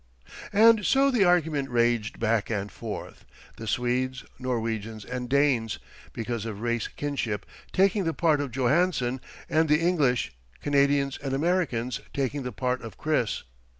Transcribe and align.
And 0.51 0.83
so 0.83 1.11
the 1.11 1.25
argument 1.25 1.69
raged 1.69 2.19
back 2.19 2.49
and 2.49 2.71
forth, 2.71 3.23
the 3.57 3.67
Swedes, 3.67 4.23
Norwegians 4.39 5.05
and 5.05 5.29
Danes, 5.29 5.77
because 6.11 6.43
of 6.43 6.61
race 6.61 6.87
kinship, 6.87 7.45
taking 7.71 8.03
the 8.05 8.13
part 8.15 8.41
of 8.41 8.49
Johansen, 8.49 9.21
and 9.47 9.69
the 9.69 9.79
English, 9.79 10.33
Canadians 10.59 11.19
and 11.19 11.35
Americans 11.35 11.99
taking 12.15 12.41
the 12.41 12.51
part 12.51 12.81
of 12.81 12.97
Chris. 12.97 13.43